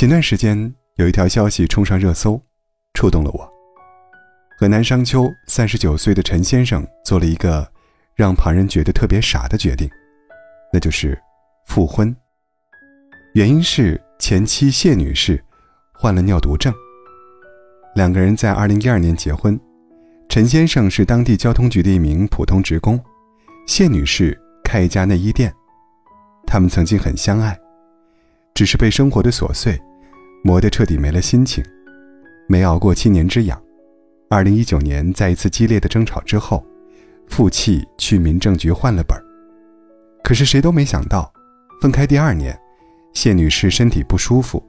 [0.00, 2.40] 前段时间有一条消息冲上热搜，
[2.94, 3.46] 触动了我。
[4.58, 7.70] 河南商丘三十九岁的陈先生做了一个
[8.14, 9.86] 让旁人觉得特别傻的决定，
[10.72, 11.20] 那就是
[11.66, 12.16] 复婚。
[13.34, 15.38] 原因是前妻谢女士
[15.92, 16.72] 患了尿毒症。
[17.94, 19.60] 两个人在二零一二年结婚，
[20.30, 22.98] 陈先生是当地交通局的一名普通职工，
[23.66, 25.52] 谢女士开一家内衣店。
[26.46, 27.54] 他们曾经很相爱，
[28.54, 29.78] 只是被生活的琐碎
[30.42, 31.64] 磨得彻底没了心情，
[32.48, 33.60] 没熬过七年之痒。
[34.28, 36.64] 二零一九年，在一次激烈的争吵之后，
[37.28, 39.24] 负气去民政局换了本儿。
[40.22, 41.32] 可是谁都没想到，
[41.80, 42.58] 分开第二年，
[43.12, 44.62] 谢女士身体不舒服，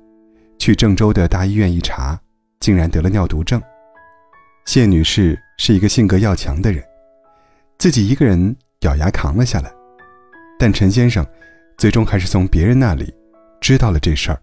[0.57, 2.19] 去郑州的大医院一查。
[2.61, 3.59] 竟然得了尿毒症。
[4.65, 6.83] 谢女士是一个性格要强的人，
[7.79, 9.73] 自己一个人咬牙扛了下来。
[10.59, 11.25] 但陈先生
[11.75, 13.11] 最终还是从别人那里
[13.59, 14.39] 知道了这事儿。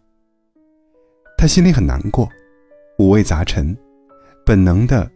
[1.38, 2.28] 他心里很难过，
[2.98, 3.74] 五味杂陈，
[4.44, 5.08] 本能的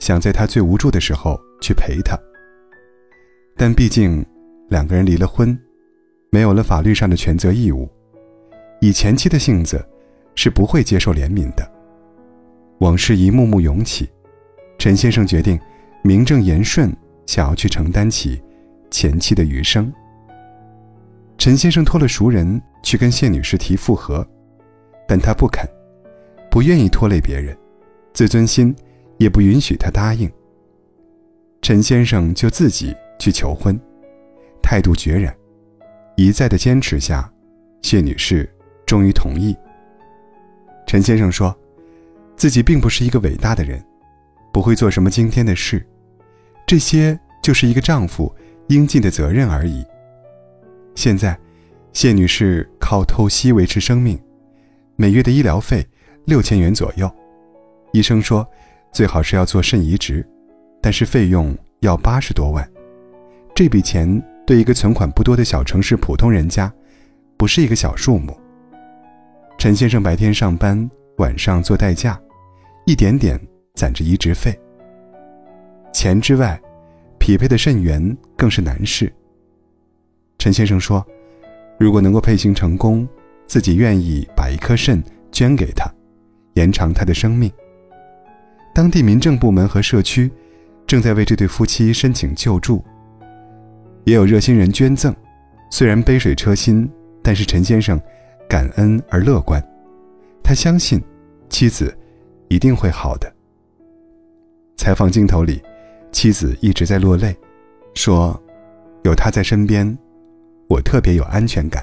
[0.00, 2.18] 想在他最无助的时候去陪他。
[3.56, 4.26] 但毕竟
[4.68, 5.56] 两个人离了婚，
[6.30, 7.88] 没有了法律上的权责义务，
[8.80, 9.80] 以前妻的性子
[10.34, 11.72] 是不会接受怜悯的。
[12.80, 14.10] 往事一幕幕涌起，
[14.76, 15.56] 陈先生决定
[16.02, 16.92] 名正言顺
[17.26, 18.42] 想要去承担起
[18.90, 19.92] 前妻的余生。
[21.38, 24.26] 陈先生托了熟人去跟谢女士提复合，
[25.10, 25.68] 但他不肯，
[26.48, 27.58] 不愿意拖累别人，
[28.12, 28.72] 自尊心
[29.18, 30.30] 也不允许他答应。
[31.62, 33.76] 陈先生就自己去求婚，
[34.62, 35.36] 态度决然，
[36.16, 37.28] 一再的坚持下，
[37.82, 38.48] 谢女士
[38.86, 39.52] 终于同意。
[40.86, 41.52] 陈先生说。
[42.36, 43.84] 自己并不是一个伟大的人，
[44.50, 45.86] 不会做什么惊天的事，
[46.66, 48.34] 这些就是一个丈夫
[48.68, 49.84] 应尽的责任而已。
[50.94, 51.38] 现在，
[51.92, 54.18] 谢女士靠透析维持生命，
[55.00, 55.82] 每月的医疗费
[56.26, 57.10] 六千元左右。
[57.94, 58.46] 医生说，
[58.92, 60.22] 最好是要做肾移植，
[60.82, 62.70] 但是费用要八十多万。
[63.54, 66.70] 这笔钱对一个存款不多的小城市普通人家，
[67.38, 68.38] 不是一个小数目。
[69.56, 72.20] 陈先生白天上班，晚上做代驾。
[72.84, 73.40] 一点点
[73.72, 74.54] 攒着移植费。
[75.94, 76.60] 钱之外，
[77.18, 79.10] 匹配的肾源更是难事。
[80.36, 81.02] 陈先生说
[81.80, 83.08] ：“如果能够配型成功，
[83.50, 85.02] 自己愿意把一颗肾
[85.32, 85.92] 捐给他，
[86.54, 87.50] 延长他的生命。”
[88.72, 90.30] 当地民政部门和社区
[90.86, 92.84] 正在为这对夫妻申请救助，
[94.04, 95.12] 也有热心人捐赠。
[95.68, 96.88] 虽然杯水车薪，
[97.24, 98.00] 但是陈先生
[98.48, 99.60] 感恩而乐观，
[100.44, 101.02] 他相信
[101.48, 101.92] 妻子。
[102.52, 103.32] 一定会好的。
[104.76, 105.62] 采访镜头里，
[106.10, 107.32] 妻子一直在落泪，
[107.94, 108.40] 说
[109.04, 109.96] ：“有他在身边，
[110.68, 111.80] 我特别有安全感。”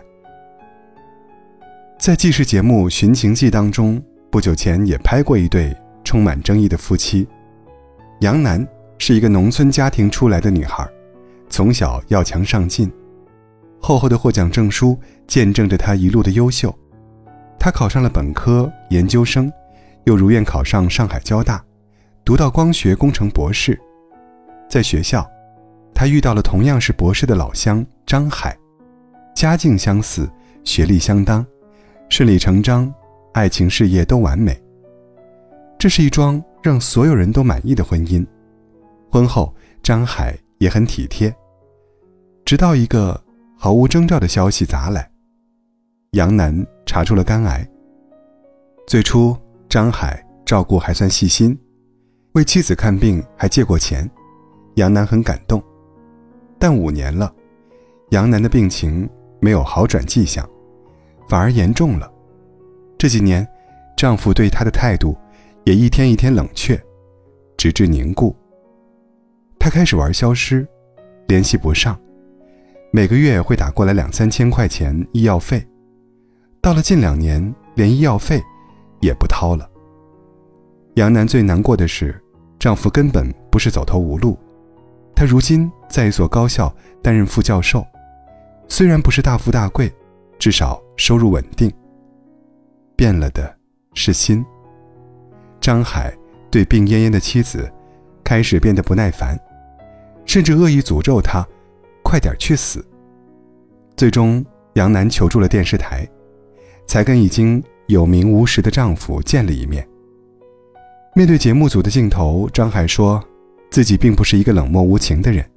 [2.07, 4.01] 在纪实节目《寻情记》当中，
[4.31, 5.75] 不久前也拍过一对
[6.05, 7.27] 充满争议的夫妻。
[8.21, 8.65] 杨楠
[8.97, 10.87] 是一个农村家庭出来的女孩，
[11.49, 12.89] 从小要强上进，
[13.81, 14.97] 厚厚的获奖证书
[15.27, 16.73] 见证着她一路的优秀。
[17.59, 19.51] 她考上了本科、研究生。
[20.05, 21.61] 又如愿考上上海交大，
[22.23, 23.77] 读到光学工程博士。
[24.69, 25.29] 在学校，
[25.93, 28.57] 他遇到了同样是博士的老乡张海，
[29.35, 30.31] 家境相似，
[30.63, 31.45] 学历相当，
[32.09, 32.91] 顺理成章，
[33.33, 34.57] 爱情事业都完美。
[35.77, 38.25] 这是一桩让所有人都满意的婚姻。
[39.11, 39.53] 婚后，
[39.83, 41.33] 张海也很体贴。
[42.45, 43.21] 直到一个
[43.57, 45.09] 毫无征兆的消息砸来，
[46.11, 47.67] 杨楠查出了肝癌。
[48.87, 49.37] 最初。
[49.69, 51.55] 张海照顾还算细心，
[52.31, 54.09] 为妻子看病还借过钱，
[54.75, 55.61] 杨楠很感动。
[56.57, 57.31] 但五年了，
[58.11, 59.07] 杨楠的病情
[59.41, 60.49] 没有好转迹象，
[61.27, 62.11] 反而严重了。
[62.97, 63.47] 这几年，
[63.95, 65.15] 丈夫对她的态度
[65.65, 66.81] 也一天一天冷却，
[67.57, 68.35] 直至凝固。
[69.59, 70.67] 她开始玩消失，
[71.27, 71.99] 联系不上，
[72.91, 75.65] 每个月会打过来两三千块钱医药费，
[76.61, 78.41] 到了近两年，连医药费。
[78.99, 79.69] 也不掏了。
[80.95, 82.19] 杨楠最难过的是，
[82.57, 84.35] 丈夫根本不是走投无路，
[85.15, 87.85] 他如今在一所高校担任副教授，
[88.67, 89.93] 虽然不是大富大贵，
[90.39, 91.71] 至少收入稳定。
[92.95, 93.55] 变了的
[93.93, 94.45] 是心。
[95.61, 96.13] 张海
[96.51, 97.71] 对病恹恹的妻子
[98.23, 99.39] 开始变得不耐烦，
[100.25, 101.47] 甚至恶意诅咒他
[102.03, 102.85] ：“快点去死。”
[103.95, 106.05] 最终，杨楠求助了电视台，
[106.85, 107.63] 才跟已经。
[107.87, 109.87] 有名无实的丈夫见了一面。
[111.15, 113.23] 面对节目组的镜头，张海说
[113.71, 115.49] ：“自己并不是一个冷漠无情的人。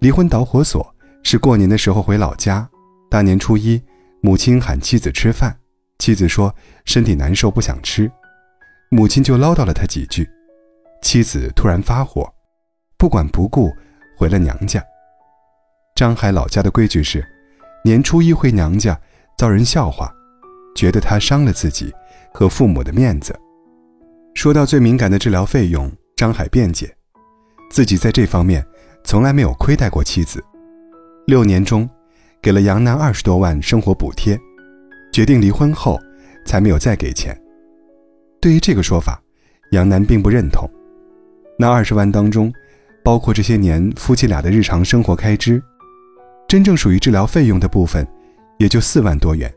[0.00, 2.68] 离婚导火索是过年的时候回老家，
[3.08, 3.82] 大年初一，
[4.26, 5.56] 母亲喊妻子吃饭，
[6.00, 6.52] 妻子说
[6.84, 8.10] 身体难受不想吃，
[8.90, 10.28] 母亲就唠叨了他几句，
[11.00, 12.28] 妻子突然发火，
[12.98, 13.70] 不管不顾
[14.18, 14.82] 回了娘家。
[15.94, 17.24] 张海老家的规矩是，
[17.84, 19.00] 年初一回娘家
[19.38, 20.12] 遭人笑话，
[20.74, 21.94] 觉得他伤了自己
[22.34, 23.32] 和父母的面子。
[24.34, 26.92] 说到最敏感的治疗费用，张海辩解，
[27.70, 28.66] 自己在这方面
[29.04, 30.44] 从来没有亏待过妻子。
[31.28, 31.88] 六年中，
[32.46, 34.38] 给了杨楠二十多万生活补贴，
[35.12, 35.98] 决定离婚后
[36.44, 37.36] 才没有再给钱。
[38.40, 39.20] 对于这个说法，
[39.72, 40.64] 杨楠并不认同。
[41.58, 42.52] 那二十万当中，
[43.02, 45.60] 包括这些年夫妻俩的日常生活开支，
[46.46, 48.06] 真正属于治疗费用的部分，
[48.58, 49.52] 也就四万多元。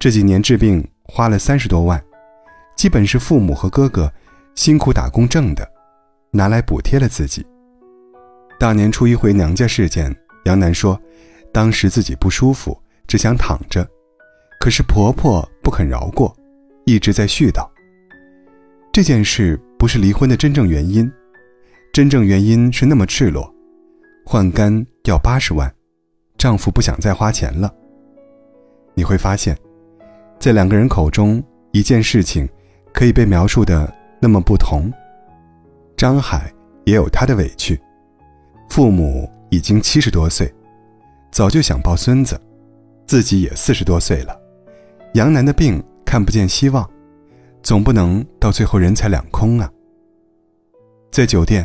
[0.00, 2.02] 这几年治病花了三十多万。
[2.76, 4.12] 基本是父母和哥哥
[4.56, 5.64] 辛苦打工挣的，
[6.32, 7.46] 拿来补贴了自己。
[8.58, 10.12] 大年初一回娘家事件，
[10.46, 11.00] 杨楠说，
[11.58, 13.84] 当时自己不舒服，只想躺着，
[14.60, 16.32] 可是婆婆不肯饶过，
[16.84, 17.68] 一直在絮叨。
[18.92, 21.10] 这件事不是离婚的真正原因，
[21.92, 23.52] 真正原因是那么赤裸，
[24.24, 25.68] 换肝要八十万，
[26.36, 27.74] 丈夫不想再花钱了。
[28.94, 29.58] 你会发现，
[30.38, 32.48] 在两个人口中，一件事情。
[32.92, 34.92] 可以被描述的那么不同。
[35.96, 36.52] 张海
[36.84, 37.80] 也有他的委屈，
[38.68, 40.52] 父母已经七十多岁，
[41.38, 42.36] 早就想抱孙子，
[43.06, 44.36] 自己也四十多岁了。
[45.14, 46.84] 杨楠的病看不见希望，
[47.62, 49.70] 总不能到最后人财两空啊。
[51.12, 51.64] 在酒店，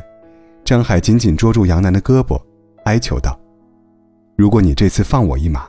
[0.63, 2.39] 张海紧紧捉住杨楠的胳膊，
[2.85, 3.35] 哀求道
[4.37, 5.67] ：“如果你这次放我一马，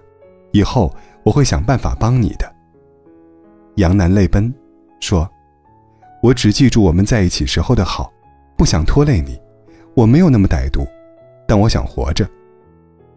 [0.52, 2.54] 以后我会想办法帮你的。”
[3.76, 4.52] 杨楠泪奔，
[5.00, 5.26] 说。
[6.22, 8.12] 我只记住我们在一起时候的好，
[8.54, 9.40] 不想拖累你。
[9.94, 10.86] 我没有那么歹毒，
[11.48, 12.28] 但我想活着。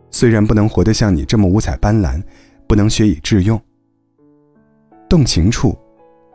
[0.09, 2.21] 虽然不能活得像你这么五彩斑斓，
[2.67, 3.59] 不能学以致用。
[5.09, 5.77] 动情处，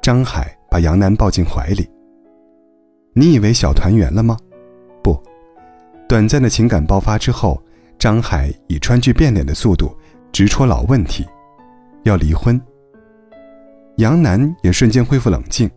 [0.01, 1.89] 张海把杨楠抱进怀里。
[3.15, 4.37] 你以为小团圆了吗？
[5.03, 5.21] 不，
[6.09, 7.63] 短暂的情感爆发之后，
[7.99, 9.95] 张海以川剧变脸的速度
[10.33, 11.27] 直戳老问题，
[12.05, 12.61] 要离婚。
[13.97, 15.71] 杨楠也瞬间恢复冷静。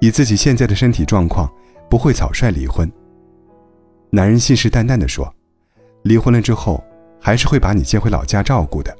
[0.00, 1.52] 以自己现在的身体状况，
[1.90, 2.90] 不会草率离婚。
[4.10, 5.30] 男人信誓旦旦地说
[6.04, 6.82] ：“离婚了之后，
[7.20, 8.96] 还是会把你接回老家照顾的。”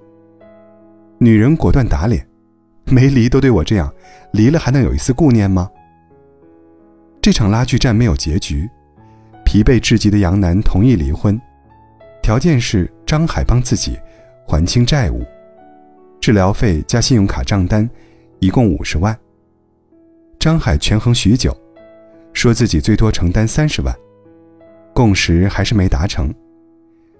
[1.19, 2.27] 女人果断打脸
[2.87, 3.93] ：“没离都对我这样，
[4.33, 5.69] 离了还能有一丝顾念吗？”
[7.21, 8.69] 这场拉锯战没有结局，
[9.45, 11.39] 疲惫至极的杨楠同意离婚，
[12.23, 13.99] 条件是张海帮自己
[14.47, 15.25] 还清债务，
[16.21, 17.89] 治疗费加信用卡账单，
[18.39, 19.19] 一共五十万。
[20.39, 21.55] 张海权衡许久，
[22.33, 23.95] 说自己最多承担三十万，
[24.95, 26.33] 共识还是没达成。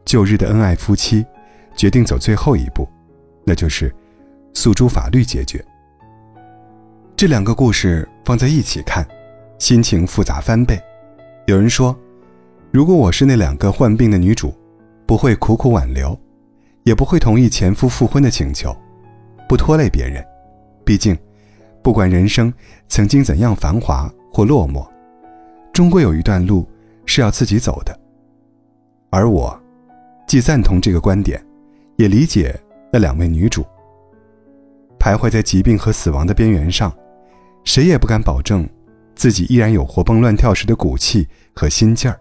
[0.09, 1.23] 旧日的恩爱夫妻
[1.77, 2.89] 决定走最后一步，
[3.45, 3.95] 那就是
[4.55, 5.63] 诉诸法律解决。
[7.15, 9.07] 这两个故事放在一起看，
[9.59, 10.81] 心情复杂翻倍。
[11.47, 11.95] 有人说，
[12.71, 14.55] 如果我是那两个患病的女主，
[15.05, 16.19] 不会苦苦挽留，
[16.85, 18.75] 也不会同意前夫复婚的请求，
[19.47, 20.25] 不拖累别人，
[20.87, 21.15] 毕竟。
[21.83, 22.51] 不管人生
[22.89, 24.89] 曾经怎样繁华或落寞，
[25.71, 26.67] 终归有一段路
[27.05, 27.95] 是要自己走的。
[29.11, 29.59] 而我，
[30.29, 31.43] 既赞同这个观点，
[31.97, 32.55] 也理解
[32.93, 33.65] 那两位女主。
[34.99, 36.95] 徘徊在疾病和死亡的边缘上，
[37.65, 38.69] 谁也不敢保证
[39.15, 42.21] 自己依然有活蹦乱跳时的骨气和心劲儿。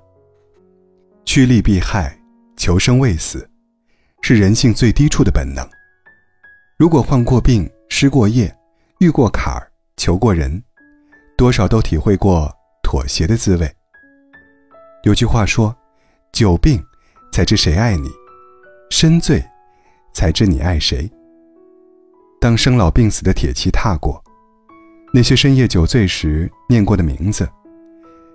[1.25, 2.17] 趋利避害，
[2.55, 3.45] 求生未死，
[4.21, 5.67] 是人性最低处的本能。
[6.77, 8.53] 如果患过病，失过业。
[8.99, 10.63] 遇过坎儿，求过人，
[11.37, 12.49] 多少都体会过
[12.81, 13.71] 妥协的滋味。
[15.03, 15.75] 有句话说
[16.33, 16.83] ：“久病
[17.37, 18.09] 才知谁爱你，
[18.89, 19.45] 身醉
[20.11, 21.07] 才知你爱谁。”
[22.41, 24.19] 当生老病死的铁骑踏过，
[25.13, 27.47] 那些深夜酒醉时念过的名字，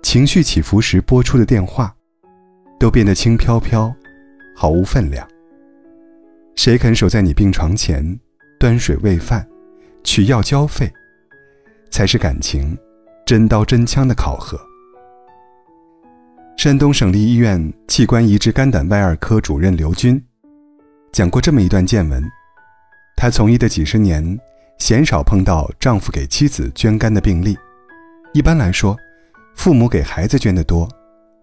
[0.03, 1.93] 情绪起伏时拨出的电话，
[2.79, 3.93] 都变得轻飘飘，
[4.55, 5.27] 毫无分量。
[6.55, 8.17] 谁肯守在你病床前，
[8.57, 9.45] 端水喂饭？
[10.05, 10.89] 取药交费，
[11.91, 12.77] 才是感情
[13.25, 14.57] 真刀真枪的考核。
[16.63, 20.23] 山东省立医院器官移植肝胆外二科主任刘军
[21.11, 22.23] 讲过这么一段见闻：
[23.17, 24.39] 他从医的几十年，
[24.77, 27.57] 鲜少碰到丈夫给妻子捐肝的病例。
[28.33, 28.97] 一般来说，
[29.57, 30.87] 父母给孩子捐的多，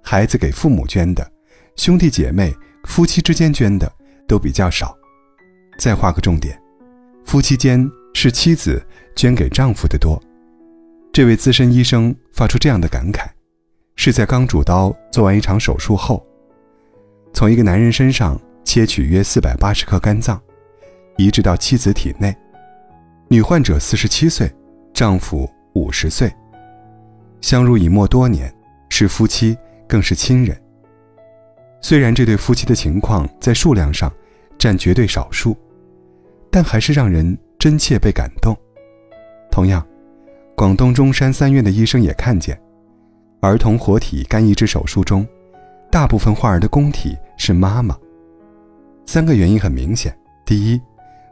[0.03, 1.31] 孩子给父母捐的，
[1.77, 3.93] 兄弟姐妹、夫妻之间捐的
[4.27, 4.97] 都比较少。
[5.79, 6.59] 再画个重点，
[7.27, 7.87] 夫妻间。
[8.15, 8.83] 是妻子
[9.15, 10.19] 捐给丈夫的多。
[11.13, 13.29] 这位资深医生发出这样的感慨，
[14.03, 16.27] 是在刚主刀做完一场手术后，
[17.35, 20.41] 从一个男人身上切取约四百八十克肝脏，
[21.19, 22.35] 移植到妻子体内。
[23.29, 24.51] 女患者四十七岁，
[24.95, 26.33] 丈夫五十岁，
[27.43, 28.51] 相濡以沫多年，
[28.89, 29.55] 是夫妻，
[29.87, 30.59] 更是亲人。
[31.83, 34.11] 虽然这对夫妻的情况在数量上
[34.59, 35.55] 占绝对少数，
[36.51, 38.57] 但还是让人真切被感动。
[39.51, 39.87] 同样，
[40.57, 42.59] 广东中山三院的医生也看见，
[43.41, 45.27] 儿童活体肝移植手术中，
[45.91, 47.97] 大部分患儿的供体是妈妈。
[49.07, 50.81] 三个原因很明显：第一，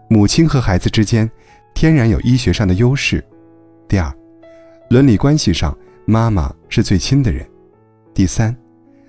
[0.09, 1.31] 母亲和孩子之间
[1.75, 3.21] 天然有医学上的优势；
[3.87, 4.11] 第二，
[4.89, 7.45] 伦理关系上妈妈是最亲的人；
[8.15, 8.57] 第三。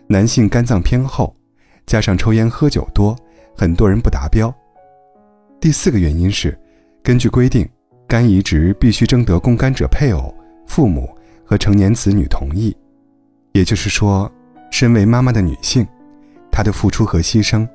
[0.08, 1.34] 男性肝脏偏厚，
[1.86, 3.16] 加上抽烟喝酒多，
[3.56, 4.54] 很多人不达标。
[5.62, 6.60] 第四个原因是，
[7.02, 7.70] 根据规定，
[8.08, 10.34] 肝移植必须征得供肝者配偶、
[10.66, 11.08] 父母
[11.46, 12.76] 和成年子女同意。
[13.52, 14.32] 也就是说，
[14.72, 15.86] 身为妈妈的女性，
[16.52, 17.68] 她的付出和牺牲，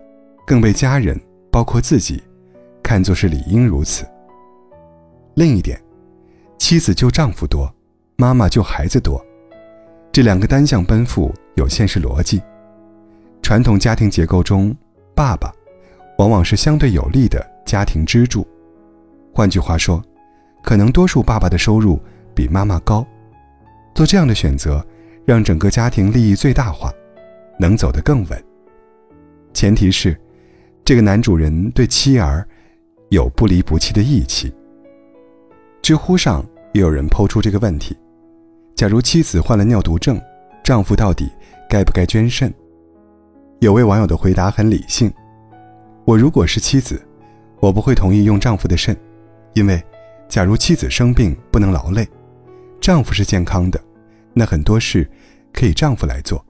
[0.47, 2.23] 更被家人，包括自己，
[2.83, 4.07] 看作是理应如此。
[5.35, 5.81] 另一点，
[6.59, 7.69] 妻子救丈夫多，
[8.16, 9.25] 妈妈救孩子多。
[10.12, 12.40] 这两个单向奔赴有现实逻辑。
[13.43, 14.75] 传统家庭结构中，
[15.14, 15.52] 爸爸
[16.19, 18.47] 往往是相对有利的家庭支柱。
[19.35, 20.00] 换句话说，
[20.62, 22.00] 可能多数爸爸的收入
[22.33, 23.04] 比妈妈高。
[23.93, 24.85] 做这样的选择，
[25.25, 26.93] 让整个家庭利益最大化，
[27.59, 28.45] 能走得更稳。
[29.52, 30.19] 前提是，
[30.85, 32.47] 这个男主人对妻儿
[33.11, 34.52] 有不离不弃的义气。
[35.81, 37.97] 知乎上也有人抛出这个问题。
[38.75, 40.21] 假如妻子患了尿毒症，
[40.64, 41.31] 丈夫到底
[41.69, 42.52] 该不该捐肾？
[43.61, 45.12] 有位网友的回答很理性
[46.04, 47.00] ：“我如果是妻子，
[47.61, 48.97] 我不会同意用丈夫的肾，
[49.54, 49.83] 因为，
[50.28, 52.07] 假如妻子生病不能劳累，
[52.81, 53.81] 丈夫是健康的，
[54.35, 55.09] 那很多事
[55.53, 56.45] 可以丈夫来做，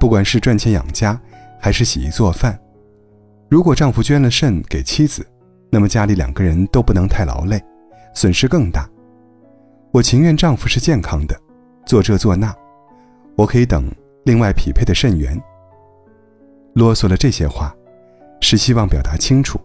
[0.00, 1.20] 不管是赚钱养家，
[1.60, 2.58] 还是洗衣做饭。
[3.48, 5.26] 如果丈夫捐了肾给妻子，
[5.70, 7.62] 那么家里两个人都不能太劳累，
[8.14, 8.88] 损失更大。
[9.90, 11.38] 我情愿丈夫是健康的。”
[11.84, 12.54] 做这做那，
[13.36, 13.92] 我可以等
[14.24, 15.36] 另外匹配的肾源。
[16.74, 17.74] 啰嗦了这些话，
[18.40, 19.60] 是希望表达清楚，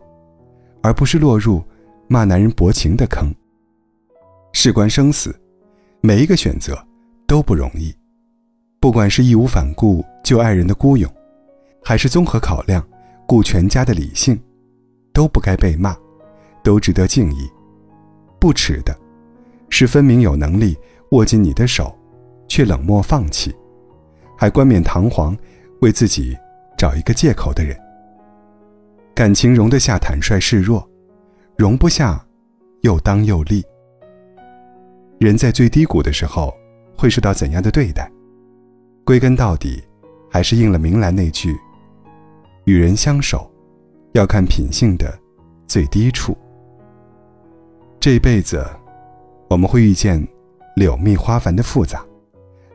[0.81, 1.63] 而不是落入
[2.07, 3.33] 骂男人薄情的坑。
[4.51, 5.39] 事关生死，
[6.01, 6.75] 每一个选择
[7.27, 7.93] 都不容易。
[8.79, 11.11] 不管是义无反顾救爱人的孤勇，
[11.83, 12.83] 还是综合考量
[13.27, 14.39] 顾全家的理性，
[15.13, 15.95] 都不该被骂，
[16.63, 17.47] 都值得敬意。
[18.39, 18.97] 不耻的，
[19.69, 20.77] 是分明有能力
[21.11, 21.95] 握紧你的手。
[22.49, 23.53] 却冷漠放弃，
[24.37, 25.37] 还冠冕堂皇
[25.81, 26.33] 为自己
[26.77, 27.77] 找一个借口的人。
[29.13, 30.89] 感情容得下坦率示弱，
[31.57, 32.25] 容不下
[32.83, 33.61] 又当又立。
[35.19, 36.55] 人在最低谷的时候
[36.97, 38.11] 会受到怎样的对待？
[39.05, 39.83] 归根到底，
[40.29, 41.55] 还是应了明兰那句
[42.65, 43.49] ：“与人相守，
[44.13, 45.17] 要看品性的
[45.67, 46.35] 最低处。”
[47.99, 48.65] 这一辈子，
[49.49, 50.25] 我们会遇见
[50.75, 52.03] 柳密花繁的复杂。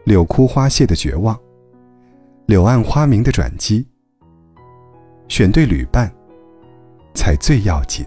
[0.04, 1.38] 柳枯花谢的绝望，
[2.46, 3.86] 柳暗花明的转机。
[5.28, 6.12] 选对旅伴，
[7.14, 8.04] 才最要紧。